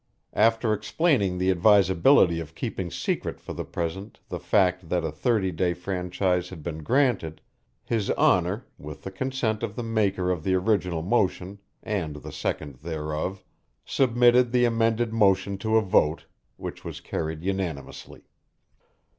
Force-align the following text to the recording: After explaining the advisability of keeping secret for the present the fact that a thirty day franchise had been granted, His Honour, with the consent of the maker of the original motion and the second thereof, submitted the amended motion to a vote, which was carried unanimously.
After 0.33 0.73
explaining 0.73 1.37
the 1.37 1.51
advisability 1.51 2.39
of 2.39 2.55
keeping 2.55 2.89
secret 2.89 3.39
for 3.39 3.53
the 3.53 3.63
present 3.63 4.19
the 4.29 4.39
fact 4.39 4.89
that 4.89 5.03
a 5.03 5.11
thirty 5.11 5.51
day 5.51 5.75
franchise 5.75 6.49
had 6.49 6.63
been 6.63 6.81
granted, 6.81 7.39
His 7.85 8.09
Honour, 8.09 8.65
with 8.79 9.03
the 9.03 9.11
consent 9.11 9.61
of 9.61 9.75
the 9.75 9.83
maker 9.83 10.31
of 10.31 10.43
the 10.43 10.55
original 10.55 11.03
motion 11.03 11.59
and 11.83 12.15
the 12.15 12.31
second 12.31 12.77
thereof, 12.81 13.45
submitted 13.85 14.51
the 14.51 14.65
amended 14.65 15.13
motion 15.13 15.59
to 15.59 15.77
a 15.77 15.83
vote, 15.83 16.25
which 16.57 16.83
was 16.83 16.99
carried 16.99 17.43
unanimously. 17.43 18.23